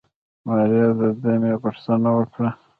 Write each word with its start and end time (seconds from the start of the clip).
ماريا 0.45 0.87
د 0.99 1.01
دمې 1.21 1.53
غوښتنه 1.61 2.09
وکړه. 2.17 2.51